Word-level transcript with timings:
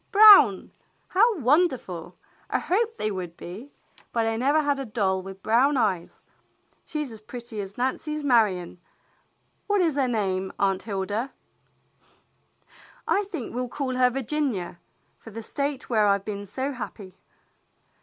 Brown! 0.11 0.71
How 1.09 1.37
wonderful! 1.37 2.15
I 2.49 2.57
hoped 2.57 2.97
they 2.97 3.11
would 3.11 3.37
be, 3.37 3.69
but 4.11 4.25
I 4.25 4.35
never 4.35 4.63
had 4.63 4.79
a 4.79 4.83
doll 4.85 5.21
with 5.21 5.43
brown 5.43 5.77
eyes. 5.77 6.21
She's 6.87 7.11
as 7.11 7.21
pretty 7.21 7.61
as 7.61 7.77
Nancy's 7.77 8.23
Marion. 8.23 8.79
What 9.67 9.79
is 9.79 9.97
her 9.97 10.07
name, 10.07 10.53
Aunt 10.57 10.81
Hilda?" 10.81 11.31
"I 13.07 13.25
think 13.25 13.53
we'll 13.53 13.69
call 13.69 13.95
her 13.95 14.09
Virginia, 14.09 14.79
for 15.19 15.29
the 15.29 15.43
State 15.43 15.87
where 15.87 16.07
I've 16.07 16.25
been 16.25 16.47
so 16.47 16.71
happy." 16.71 17.13